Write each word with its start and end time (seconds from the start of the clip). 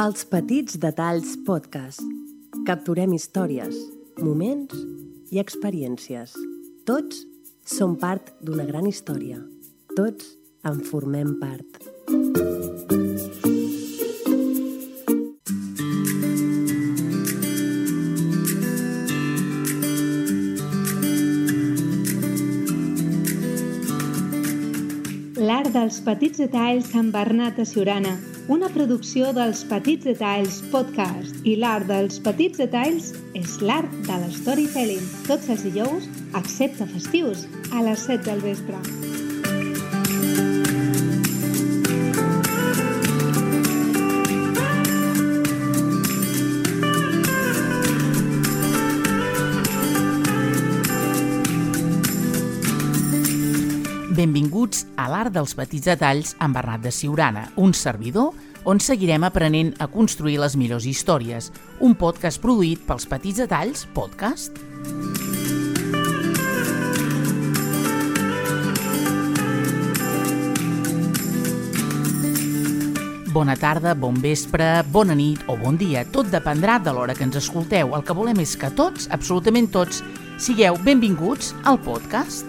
Els 0.00 0.22
Petits 0.24 0.78
Detalls 0.80 1.34
Podcast. 1.44 2.00
Capturem 2.64 3.12
històries, 3.12 3.74
moments 4.16 4.78
i 5.28 5.40
experiències. 5.42 6.32
Tots 6.88 7.18
som 7.68 7.98
part 8.00 8.30
d'una 8.40 8.64
gran 8.64 8.88
història. 8.88 9.42
Tots 9.92 10.30
en 10.64 10.80
formem 10.88 11.34
part. 11.42 11.84
L'art 25.36 25.72
dels 25.76 26.00
petits 26.08 26.40
detalls 26.40 26.94
amb 26.96 27.12
Bernat 27.12 27.60
de 27.60 27.68
Siurana, 27.68 28.16
una 28.48 28.68
producció 28.72 29.32
dels 29.36 29.64
Petits 29.68 30.06
Detalls 30.08 30.60
Podcast. 30.72 31.42
I 31.44 31.56
l'art 31.60 31.88
dels 31.90 32.20
petits 32.24 32.62
detalls 32.62 33.12
és 33.34 33.60
l'art 33.60 33.92
de 34.08 34.18
l'storytelling. 34.24 35.04
Tots 35.28 35.52
els 35.52 35.66
dijous, 35.68 36.08
excepte 36.38 36.88
festius, 36.96 37.46
a 37.74 37.84
les 37.86 38.08
7 38.08 38.24
del 38.30 38.44
vespre. 38.46 39.09
Benvinguts 54.70 54.86
a 54.96 55.08
l'Art 55.10 55.32
dels 55.34 55.54
Petits 55.58 55.88
Detalls 55.88 56.36
amb 56.38 56.54
Bernat 56.54 56.84
de 56.84 56.90
Siurana, 56.94 57.48
un 57.58 57.72
servidor 57.74 58.30
on 58.64 58.78
seguirem 58.78 59.24
aprenent 59.26 59.72
a 59.82 59.88
construir 59.90 60.38
les 60.38 60.54
millors 60.54 60.86
històries, 60.86 61.50
un 61.80 61.96
podcast 61.98 62.38
produït 62.40 62.78
pels 62.86 63.08
Petits 63.10 63.40
Detalls 63.42 63.88
Podcast. 63.94 64.54
Bona 73.32 73.56
tarda, 73.58 73.96
bon 73.98 74.22
vespre, 74.22 74.84
bona 74.92 75.18
nit 75.18 75.42
o 75.48 75.56
bon 75.58 75.78
dia. 75.78 76.04
Tot 76.04 76.30
dependrà 76.30 76.78
de 76.78 76.94
l'hora 76.94 77.14
que 77.18 77.26
ens 77.26 77.42
escolteu. 77.42 77.96
El 77.96 78.06
que 78.06 78.14
volem 78.14 78.38
és 78.42 78.54
que 78.54 78.70
tots, 78.70 79.10
absolutament 79.10 79.70
tots, 79.70 80.04
sigueu 80.38 80.78
benvinguts 80.86 81.54
al 81.64 81.82
podcast. 81.82 82.46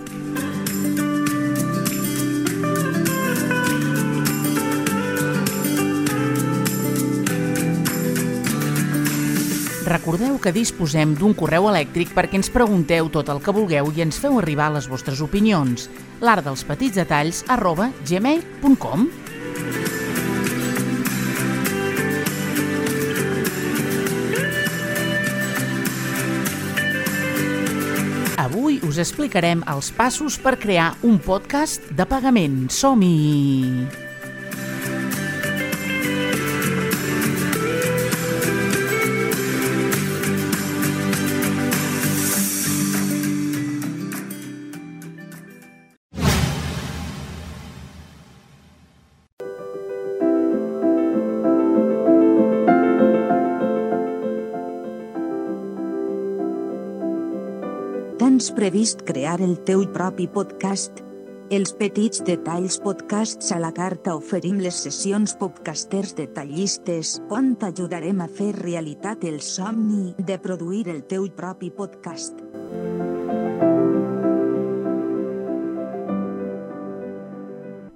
Recordeu 10.02 10.40
que 10.42 10.50
disposem 10.50 11.12
d'un 11.14 11.36
correu 11.38 11.68
elèctric 11.70 12.16
perquè 12.16 12.40
ens 12.40 12.48
pregunteu 12.50 13.06
tot 13.14 13.28
el 13.30 13.38
que 13.46 13.54
vulgueu 13.54 13.92
i 13.94 14.02
ens 14.02 14.18
feu 14.18 14.40
arribar 14.40 14.72
les 14.74 14.88
vostres 14.90 15.22
opinions. 15.22 15.86
l'art 16.26 16.42
dels 16.42 16.64
petits 16.66 16.98
detalls 16.98 17.44
arroba 17.48 17.92
gmail.com 18.10 19.06
Avui 28.42 28.82
us 28.82 28.98
explicarem 28.98 29.62
els 29.70 29.94
passos 29.94 30.42
per 30.42 30.58
crear 30.58 30.96
un 31.04 31.22
podcast 31.22 31.94
de 31.94 32.10
pagament. 32.10 32.72
Som-hi! 32.74 34.11
Tens 58.42 58.56
previst 58.58 59.04
crear 59.06 59.36
el 59.46 59.52
teu 59.68 59.84
propi 59.94 60.26
podcast? 60.34 61.04
Els 61.54 61.76
Petits 61.78 62.24
Detalls 62.26 62.80
Podcasts 62.82 63.52
a 63.54 63.60
la 63.62 63.70
carta 63.70 64.16
oferim 64.18 64.58
les 64.66 64.80
sessions 64.88 65.36
podcasters 65.38 66.16
detallistes 66.18 67.12
on 67.30 67.52
t'ajudarem 67.62 68.26
a 68.26 68.30
fer 68.40 68.50
realitat 68.58 69.30
el 69.30 69.38
somni 69.46 70.16
de 70.18 70.40
produir 70.42 70.88
el 70.90 71.04
teu 71.06 71.30
propi 71.38 71.70
podcast. 71.70 72.42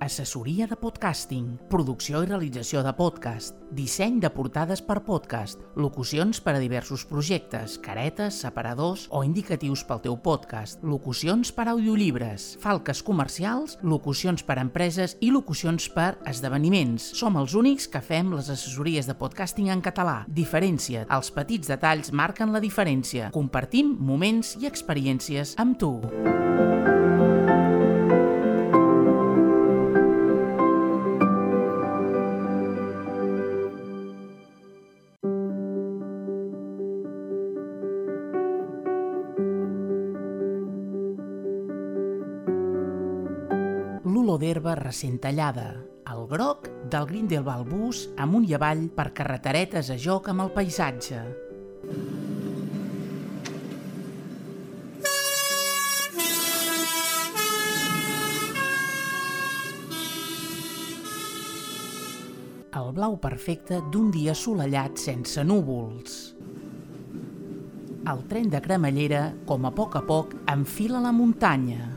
Assessoria 0.05 0.67
de 0.69 0.75
podcasting, 0.77 1.55
producció 1.65 2.19
i 2.21 2.27
realització 2.27 2.83
de 2.85 2.91
podcast, 2.93 3.55
disseny 3.73 4.19
de 4.21 4.29
portades 4.29 4.83
per 4.85 4.99
podcast, 5.01 5.63
locucions 5.81 6.37
per 6.45 6.53
a 6.53 6.59
diversos 6.61 7.07
projectes, 7.09 7.79
caretes, 7.81 8.37
separadors 8.45 9.07
o 9.09 9.23
indicatius 9.25 9.81
pel 9.89 10.03
teu 10.03 10.19
podcast, 10.21 10.83
locucions 10.85 11.49
per 11.49 11.65
a 11.65 11.73
audiollibres, 11.73 12.51
falques 12.61 13.01
comercials, 13.01 13.79
locucions 13.81 14.45
per 14.45 14.59
a 14.59 14.67
empreses 14.67 15.17
i 15.25 15.31
locucions 15.33 15.89
per 15.89 16.11
a 16.13 16.29
esdeveniments. 16.29 17.09
Som 17.17 17.41
els 17.41 17.57
únics 17.57 17.89
que 17.89 18.03
fem 18.05 18.29
les 18.37 18.53
assessories 18.53 19.09
de 19.09 19.17
podcasting 19.17 19.73
en 19.73 19.81
català. 19.81 20.19
Diferència. 20.29 21.07
Els 21.09 21.33
petits 21.33 21.73
detalls 21.73 22.13
marquen 22.13 22.53
la 22.53 22.61
diferència. 22.61 23.33
Compartim 23.33 23.95
moments 23.97 24.53
i 24.61 24.69
experiències 24.69 25.57
amb 25.57 25.81
tu. 25.81 25.95
L'olor 44.25 44.39
d'herba 44.41 44.71
recent 44.73 45.19
tallada, 45.21 45.75
el 46.09 46.23
groc 46.25 46.65
del 46.89 47.05
Grindelwald 47.05 47.67
bus 47.69 47.99
amunt 48.17 48.47
i 48.49 48.55
avall 48.57 48.87
per 48.89 49.11
carreteretes 49.13 49.91
a 49.93 49.97
joc 50.01 50.31
amb 50.31 50.41
el 50.41 50.49
paisatge. 50.55 51.19
El 62.73 62.89
blau 62.97 63.19
perfecte 63.21 63.83
d'un 63.93 64.09
dia 64.09 64.33
assolellat 64.33 64.97
sense 64.97 65.45
núvols. 65.45 66.33
El 68.09 68.25
tren 68.31 68.49
de 68.49 68.63
cremallera, 68.65 69.27
com 69.45 69.69
a 69.69 69.73
poc 69.77 69.99
a 70.01 70.03
poc, 70.09 70.33
enfila 70.49 71.03
la 71.05 71.13
muntanya. 71.13 71.94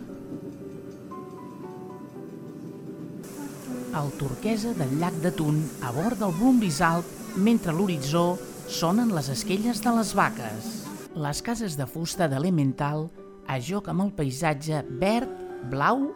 El 3.97 4.11
turquesa 4.19 4.75
del 4.77 4.99
llac 5.01 5.15
de 5.23 5.31
Tun 5.33 5.63
a 5.83 5.93
bord 5.93 6.19
del 6.21 6.35
Brumbis 6.37 6.81
Alp 6.85 7.37
mentre 7.37 7.73
a 7.73 7.77
l'horitzó 7.77 8.37
sonen 8.69 9.15
les 9.15 9.31
esquelles 9.33 9.81
de 9.85 9.93
les 9.97 10.13
vaques. 10.15 10.69
Les 11.17 11.41
cases 11.43 11.77
de 11.79 11.87
fusta 11.89 12.29
d'Elemental 12.29 13.09
a 13.49 13.59
joc 13.65 13.89
amb 13.89 14.05
el 14.05 14.13
paisatge 14.13 14.83
verd, 15.01 15.31
blau 15.73 16.11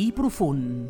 i 0.00 0.08
profund. 0.16 0.88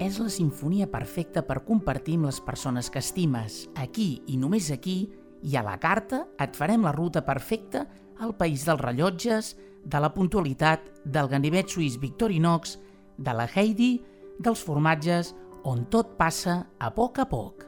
És 0.00 0.18
la 0.18 0.30
sinfonia 0.34 0.88
perfecta 0.90 1.44
per 1.46 1.60
compartir 1.62 2.16
amb 2.18 2.26
les 2.26 2.40
persones 2.42 2.90
que 2.90 2.98
estimes. 2.98 3.68
Aquí 3.78 4.24
i 4.26 4.36
només 4.40 4.72
aquí 4.74 5.04
i 5.42 5.56
a 5.56 5.64
la 5.64 5.78
carta 5.80 6.24
et 6.40 6.56
farem 6.56 6.84
la 6.84 6.92
ruta 6.92 7.24
perfecta 7.24 7.86
al 8.20 8.36
país 8.36 8.66
dels 8.68 8.80
rellotges, 8.80 9.54
de 9.84 10.00
la 10.00 10.12
puntualitat, 10.12 10.90
del 11.04 11.28
ganivet 11.28 11.70
suís 11.72 11.96
Victorinox, 12.00 12.76
de 13.16 13.32
la 13.32 13.46
Heidi, 13.48 13.94
dels 14.38 14.60
formatges, 14.64 15.34
on 15.64 15.86
tot 15.92 16.16
passa 16.18 16.62
a 16.78 16.90
poc 16.92 17.20
a 17.20 17.26
poc. 17.28 17.66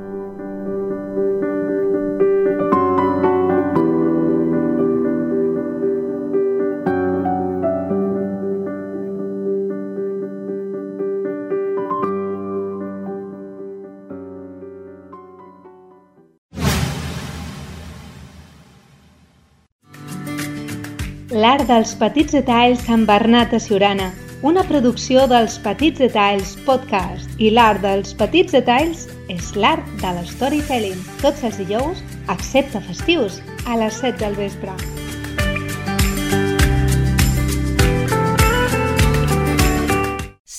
L'art 21.31 21.63
dels 21.63 21.93
petits 21.95 22.33
detalls 22.35 22.81
amb 22.91 23.07
Bernat 23.07 23.53
a 23.55 23.59
Siurana, 23.63 24.09
una 24.43 24.65
producció 24.67 25.23
dels 25.31 25.53
Petits 25.63 26.01
Detalls 26.03 26.57
Podcast 26.65 27.39
i 27.39 27.53
l'art 27.55 27.79
dels 27.85 28.11
petits 28.19 28.51
detalls 28.51 29.05
és 29.31 29.53
l'art 29.55 29.87
de 30.01 30.11
l'storytelling. 30.17 30.97
Tots 31.23 31.45
els 31.47 31.61
dijous, 31.61 32.03
excepte 32.35 32.83
festius, 32.89 33.39
a 33.63 33.79
les 33.79 34.01
7 34.03 34.19
del 34.25 34.35
vespre. 34.41 34.75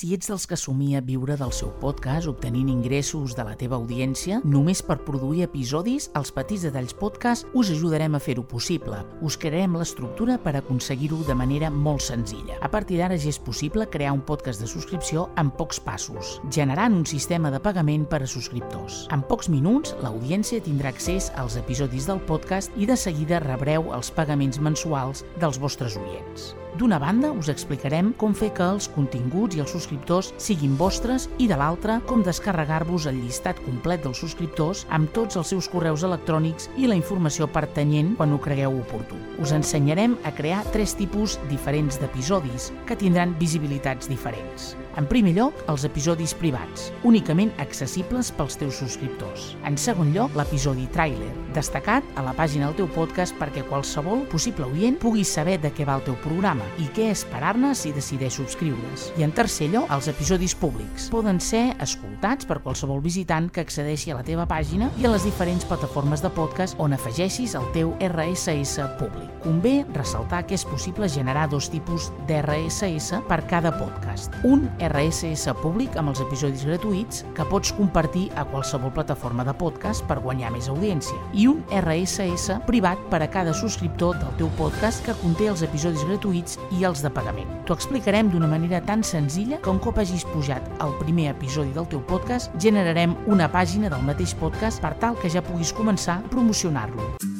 Si 0.03 0.09
ets 0.17 0.27
dels 0.27 0.49
que 0.51 0.57
somia 0.59 0.99
viure 1.07 1.37
del 1.39 1.53
seu 1.55 1.69
podcast, 1.79 2.27
obtenint 2.27 2.67
ingressos 2.73 3.37
de 3.39 3.45
la 3.47 3.53
teva 3.55 3.77
audiència, 3.79 4.41
només 4.43 4.81
per 4.83 4.97
produir 5.07 5.45
episodis, 5.45 6.09
els 6.19 6.33
Petits 6.35 6.65
Detalls 6.67 6.97
Podcast 6.99 7.47
us 7.55 7.69
ajudarem 7.71 8.17
a 8.19 8.21
fer-ho 8.25 8.43
possible. 8.51 8.99
Us 9.23 9.37
crearem 9.39 9.77
l'estructura 9.79 10.41
per 10.43 10.57
aconseguir-ho 10.59 11.21
de 11.29 11.37
manera 11.39 11.71
molt 11.71 12.03
senzilla. 12.03 12.57
A 12.67 12.71
partir 12.73 12.99
d'ara 12.99 13.15
ja 13.15 13.31
és 13.31 13.39
possible 13.39 13.87
crear 13.93 14.17
un 14.17 14.25
podcast 14.27 14.65
de 14.65 14.71
subscripció 14.73 15.29
en 15.39 15.53
pocs 15.55 15.79
passos, 15.79 16.33
generant 16.51 16.99
un 16.99 17.07
sistema 17.07 17.55
de 17.55 17.63
pagament 17.63 18.09
per 18.11 18.25
a 18.25 18.31
subscriptors. 18.33 19.05
En 19.15 19.23
pocs 19.31 19.53
minuts, 19.55 19.95
l'audiència 20.03 20.67
tindrà 20.67 20.91
accés 20.91 21.31
als 21.39 21.55
episodis 21.63 22.11
del 22.11 22.19
podcast 22.27 22.75
i 22.75 22.91
de 22.91 22.99
seguida 22.99 23.39
rebreu 23.47 23.95
els 23.95 24.11
pagaments 24.19 24.59
mensuals 24.59 25.23
dels 25.39 25.63
vostres 25.63 25.95
oients. 25.95 26.57
D'una 26.73 26.97
banda, 26.97 27.29
us 27.37 27.51
explicarem 27.53 28.15
com 28.17 28.33
fer 28.33 28.49
que 28.57 28.65
els 28.65 28.87
continguts 28.95 29.59
i 29.59 29.61
els 29.61 29.75
subscriptors 29.75 30.31
siguin 30.41 30.79
vostres 30.81 31.27
i 31.37 31.45
de 31.51 31.59
l'altra, 31.61 31.99
com 32.09 32.23
descarregar-vos 32.25 33.05
el 33.11 33.19
llistat 33.21 33.61
complet 33.67 34.01
dels 34.07 34.23
subscriptors 34.25 34.87
amb 34.89 35.13
tots 35.13 35.37
els 35.37 35.53
seus 35.53 35.69
correus 35.69 36.05
electrònics 36.09 36.71
i 36.81 36.89
la 36.89 36.97
informació 36.97 37.51
pertanyent 37.53 38.15
quan 38.17 38.33
ho 38.33 38.41
cregueu 38.41 38.79
oportú. 38.81 39.21
Us 39.43 39.53
ensenyarem 39.53 40.17
a 40.25 40.33
crear 40.33 40.63
tres 40.73 40.97
tipus 40.97 41.37
diferents 41.51 42.01
d'episodis 42.01 42.71
que 42.89 42.97
tindran 42.97 43.37
visibilitats 43.43 44.09
diferents. 44.09 44.73
En 45.01 45.07
primer 45.09 45.33
lloc, 45.33 45.57
els 45.73 45.87
episodis 45.89 46.35
privats, 46.37 46.91
únicament 47.09 47.49
accessibles 47.63 48.29
pels 48.37 48.59
teus 48.61 48.77
subscriptors. 48.83 49.53
En 49.65 49.79
segon 49.81 50.11
lloc, 50.13 50.35
l'episodi 50.37 50.85
tràiler, 50.93 51.31
destacat 51.57 52.05
a 52.21 52.25
la 52.27 52.35
pàgina 52.37 52.69
del 52.69 52.83
teu 52.83 52.91
podcast 52.93 53.37
perquè 53.41 53.65
qualsevol 53.69 54.27
possible 54.33 54.69
oient 54.69 54.99
pugui 55.01 55.25
saber 55.25 55.59
de 55.63 55.71
què 55.73 55.87
va 55.89 55.97
el 55.97 56.05
teu 56.05 56.17
programa 56.21 56.67
i 56.83 56.91
què 56.93 57.09
esperar-ne 57.13 57.73
si 57.79 57.95
decideix 57.97 58.37
subscriure's. 58.37 59.09
I 59.17 59.25
en 59.25 59.33
tercer 59.33 59.71
lloc, 59.73 59.89
els 59.93 60.11
episodis 60.13 60.55
públics. 60.59 61.09
Poden 61.13 61.41
ser 61.41 61.63
escoltats 61.81 62.49
per 62.49 62.61
qualsevol 62.65 63.01
visitant 63.05 63.49
que 63.53 63.65
accedeixi 63.65 64.13
a 64.13 64.19
la 64.21 64.27
teva 64.27 64.45
pàgina 64.51 64.91
i 65.01 65.09
a 65.09 65.15
les 65.15 65.25
diferents 65.25 65.65
plataformes 65.69 66.21
de 66.21 66.33
podcast 66.37 66.77
on 66.83 66.93
afegeixis 66.93 67.57
el 67.57 67.65
teu 67.73 67.95
RSS 68.13 68.85
públic. 69.01 69.33
Convé 69.47 69.75
ressaltar 69.97 70.45
que 70.45 70.59
és 70.59 70.69
possible 70.69 71.09
generar 71.09 71.49
dos 71.49 71.71
tipus 71.73 72.11
d'RSS 72.29 73.25
per 73.29 73.41
cada 73.49 73.73
podcast. 73.81 74.37
Un 74.45 74.69
RSS 74.89 75.55
públic 75.63 75.97
amb 76.01 76.13
els 76.13 76.23
episodis 76.25 76.65
gratuïts 76.67 77.23
que 77.37 77.47
pots 77.51 77.73
compartir 77.77 78.25
a 78.37 78.45
qualsevol 78.49 78.93
plataforma 78.95 79.47
de 79.47 79.55
podcast 79.59 80.05
per 80.09 80.21
guanyar 80.25 80.53
més 80.55 80.69
audiència 80.73 81.19
i 81.33 81.47
un 81.51 81.63
RSS 81.79 82.59
privat 82.69 83.01
per 83.13 83.23
a 83.23 83.31
cada 83.31 83.55
subscriptor 83.57 84.19
del 84.21 84.37
teu 84.41 84.53
podcast 84.59 85.05
que 85.07 85.17
conté 85.23 85.49
els 85.53 85.65
episodis 85.67 86.05
gratuïts 86.09 86.59
i 86.79 86.87
els 86.89 87.03
de 87.05 87.11
pagament. 87.15 87.51
T'ho 87.67 87.77
explicarem 87.79 88.31
d'una 88.33 88.51
manera 88.51 88.83
tan 88.85 89.05
senzilla 89.07 89.61
que 89.63 89.73
un 89.73 89.81
cop 89.83 89.99
hagis 90.03 90.27
pujat 90.33 90.71
el 90.85 90.97
primer 91.03 91.31
episodi 91.33 91.75
del 91.77 91.89
teu 91.91 92.03
podcast, 92.07 92.53
generarem 92.61 93.17
una 93.27 93.51
pàgina 93.53 93.93
del 93.93 94.05
mateix 94.07 94.37
podcast 94.39 94.83
per 94.83 94.97
tal 95.03 95.19
que 95.21 95.31
ja 95.33 95.45
puguis 95.45 95.75
començar 95.77 96.21
a 96.21 96.33
promocionar-lo. 96.33 97.32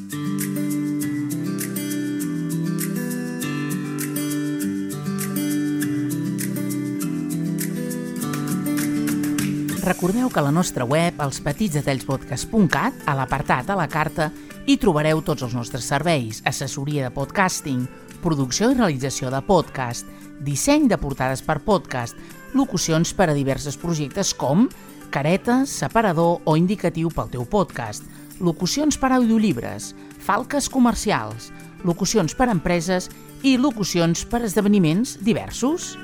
Recordeu 9.83 10.31
que 10.31 10.39
a 10.39 10.43
la 10.47 10.53
nostra 10.53 10.85
web, 10.85 11.19
elspetitsdetallspodcast.cat, 11.19 13.01
a 13.03 13.17
l'apartat 13.19 13.73
a 13.73 13.75
la 13.75 13.89
carta, 13.91 14.29
hi 14.63 14.77
trobareu 14.79 15.25
tots 15.27 15.43
els 15.43 15.57
nostres 15.59 15.89
serveis, 15.91 16.39
assessoria 16.47 17.09
de 17.09 17.11
podcasting, 17.11 17.89
producció 18.23 18.71
i 18.71 18.77
realització 18.79 19.33
de 19.35 19.41
podcast, 19.43 20.07
disseny 20.39 20.87
de 20.87 21.01
portades 21.03 21.43
per 21.43 21.59
podcast, 21.67 22.15
locucions 22.55 23.11
per 23.11 23.33
a 23.33 23.35
diversos 23.35 23.75
projectes 23.75 24.31
com 24.39 24.69
careta, 25.11 25.65
separador 25.67 26.47
o 26.47 26.55
indicatiu 26.57 27.11
pel 27.11 27.35
teu 27.35 27.43
podcast, 27.43 28.07
locucions 28.39 28.95
per 28.95 29.11
audiolibres, 29.19 29.97
falques 30.23 30.71
comercials, 30.71 31.51
locucions 31.83 32.39
per 32.39 32.47
a 32.47 32.55
empreses 32.55 33.11
i 33.43 33.59
locucions 33.59 34.23
per 34.31 34.45
a 34.45 34.47
esdeveniments 34.47 35.19
diversos. 35.27 35.97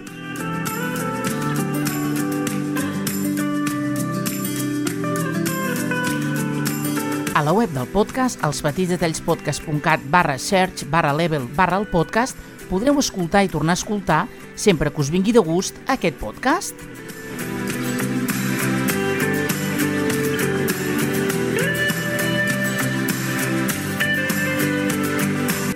A 7.38 7.42
la 7.46 7.52
web 7.54 7.70
del 7.70 7.86
podcast, 7.86 8.42
als 8.42 8.58
petitsdetallspodcast.cat 8.66 10.02
barra 10.10 10.34
search 10.42 10.82
barra 10.90 11.14
level 11.14 11.46
barra 11.54 11.78
el 11.78 11.86
podcast, 11.86 12.34
podreu 12.66 12.98
escoltar 12.98 13.46
i 13.46 13.50
tornar 13.52 13.76
a 13.76 13.78
escoltar, 13.78 14.26
sempre 14.58 14.90
que 14.90 14.98
us 14.98 15.06
vingui 15.14 15.30
de 15.30 15.38
gust, 15.38 15.78
aquest 15.86 16.18
podcast. 16.18 16.74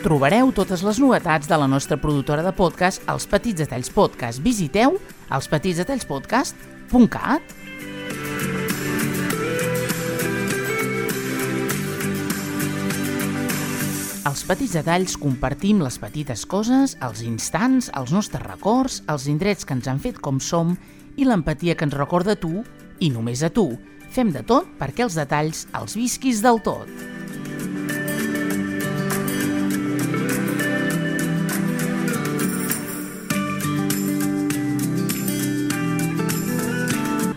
Trobareu 0.02 0.50
totes 0.50 0.82
les 0.82 0.98
novetats 0.98 1.46
de 1.46 1.54
la 1.62 1.70
nostra 1.70 1.94
productora 1.94 2.42
de 2.42 2.50
podcast, 2.58 3.06
Els 3.06 3.30
Petits 3.30 3.62
Detalls 3.62 3.86
Podcast. 3.94 4.42
Visiteu 4.42 4.98
elspetitsdetallspodcast.cat. 5.30 7.61
Els 14.32 14.46
petits 14.48 14.72
detalls 14.72 15.12
compartim 15.20 15.82
les 15.84 15.98
petites 16.00 16.46
coses, 16.48 16.94
els 17.04 17.20
instants, 17.20 17.90
els 18.00 18.14
nostres 18.16 18.40
records, 18.46 19.02
els 19.12 19.26
indrets 19.28 19.68
que 19.68 19.76
ens 19.76 19.90
han 19.92 20.00
fet 20.00 20.22
com 20.24 20.38
som 20.40 20.72
i 21.20 21.28
l'empatia 21.28 21.76
que 21.76 21.84
ens 21.84 21.98
recorda 22.00 22.38
tu 22.40 22.62
i 23.04 23.10
només 23.12 23.44
a 23.44 23.52
tu. 23.52 23.66
Fem 24.08 24.32
de 24.32 24.40
tot 24.48 24.72
perquè 24.80 25.04
els 25.04 25.20
detalls 25.20 25.66
els 25.76 26.00
visquis 26.00 26.40
del 26.40 26.64
tot. 26.64 26.88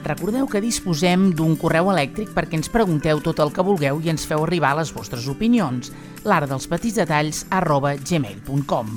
Recordeu 0.06 0.46
que 0.46 0.62
disposem 0.62 1.32
d'un 1.34 1.56
correu 1.58 1.88
elèctric 1.90 2.30
perquè 2.36 2.60
ens 2.60 2.70
pregunteu 2.70 3.24
tot 3.26 3.40
el 3.42 3.50
que 3.50 3.64
vulgueu 3.66 3.98
i 4.06 4.12
ens 4.12 4.28
feu 4.30 4.44
arribar 4.46 4.76
les 4.78 4.92
vostres 4.94 5.26
opinions, 5.32 5.90
l'art 6.30 6.46
dels 6.52 6.68
petits 6.70 7.00
detalls 7.00 7.40
arroba 7.50 7.96
gmail.com. 7.98 8.92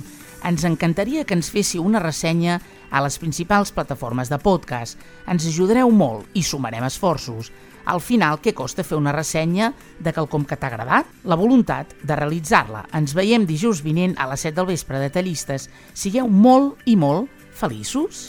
Ens 0.44 0.66
encantaria 0.68 1.24
que 1.24 1.32
ens 1.32 1.48
féssiu 1.48 1.86
una 1.88 2.02
ressenya 2.04 2.58
a 2.92 3.00
les 3.00 3.16
principals 3.22 3.72
plataformes 3.72 4.28
de 4.28 4.36
podcast. 4.42 5.00
Ens 5.24 5.46
ajudareu 5.48 5.88
molt 5.88 6.28
i 6.36 6.42
sumarem 6.44 6.84
esforços. 6.84 7.48
Al 7.88 8.02
final, 8.04 8.36
què 8.44 8.52
costa 8.52 8.84
fer 8.84 8.98
una 9.00 9.14
ressenya 9.16 9.70
de 10.04 10.12
quelcom 10.12 10.44
que 10.44 10.58
t'ha 10.60 10.68
agradat? 10.68 11.08
La 11.24 11.40
voluntat 11.40 11.94
de 12.02 12.18
realitzar-la. 12.20 12.84
Ens 12.92 13.16
veiem 13.16 13.48
dijous 13.48 13.80
vinent 13.80 14.12
a 14.20 14.28
les 14.28 14.44
7 14.44 14.60
del 14.60 14.68
vespre 14.74 15.00
de 15.00 15.08
Tallistes. 15.08 15.70
Sigueu 15.96 16.28
molt 16.28 16.84
i 16.84 16.98
molt 17.00 17.32
feliços. 17.56 18.28